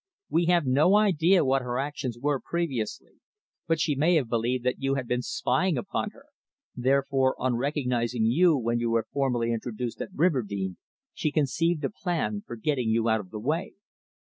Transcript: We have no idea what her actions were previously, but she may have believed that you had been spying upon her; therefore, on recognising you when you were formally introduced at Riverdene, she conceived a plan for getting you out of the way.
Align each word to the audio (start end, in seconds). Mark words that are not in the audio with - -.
We 0.31 0.47
have 0.47 0.65
no 0.65 0.95
idea 0.95 1.45
what 1.45 1.61
her 1.61 1.77
actions 1.77 2.17
were 2.17 2.39
previously, 2.43 3.19
but 3.67 3.79
she 3.79 3.93
may 3.95 4.15
have 4.15 4.27
believed 4.29 4.65
that 4.65 4.79
you 4.81 4.95
had 4.95 5.07
been 5.07 5.21
spying 5.21 5.77
upon 5.77 6.09
her; 6.09 6.25
therefore, 6.75 7.35
on 7.39 7.55
recognising 7.57 8.25
you 8.25 8.57
when 8.57 8.79
you 8.79 8.89
were 8.89 9.05
formally 9.13 9.53
introduced 9.53 10.01
at 10.01 10.09
Riverdene, 10.15 10.77
she 11.13 11.31
conceived 11.31 11.85
a 11.85 11.91
plan 11.91 12.41
for 12.47 12.55
getting 12.55 12.89
you 12.89 13.09
out 13.09 13.19
of 13.19 13.29
the 13.29 13.37
way. 13.39 13.73